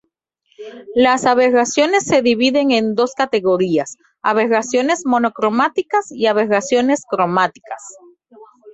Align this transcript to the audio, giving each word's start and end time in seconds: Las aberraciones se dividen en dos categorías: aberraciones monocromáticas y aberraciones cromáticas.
Las 0.95 1.27
aberraciones 1.27 2.05
se 2.05 2.23
dividen 2.23 2.71
en 2.71 2.95
dos 2.95 3.13
categorías: 3.13 3.97
aberraciones 4.23 5.05
monocromáticas 5.05 6.11
y 6.11 6.25
aberraciones 6.25 7.03
cromáticas. 7.07 7.83